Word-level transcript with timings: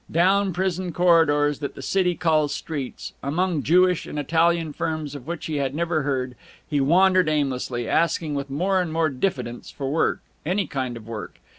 Down 0.11 0.51
prison 0.51 0.93
corridors 0.93 1.59
that 1.59 1.75
the 1.75 1.81
city 1.83 2.15
calls 2.15 2.55
streets, 2.55 3.13
among 3.21 3.61
Jewish 3.61 4.07
and 4.07 4.17
Italian 4.17 4.73
firms 4.73 5.13
of 5.13 5.27
which 5.27 5.45
he 5.45 5.57
had 5.57 5.75
never 5.75 6.01
heard, 6.01 6.35
he 6.67 6.81
wandered 6.81 7.29
aimlessly, 7.29 7.87
asking 7.87 8.33
with 8.33 8.49
more 8.49 8.81
and 8.81 8.91
more 8.91 9.09
diffidence 9.09 9.69
for 9.69 9.91
work, 9.91 10.19
any 10.43 10.65
kind 10.65 10.97
of 10.97 11.07
work. 11.07 11.35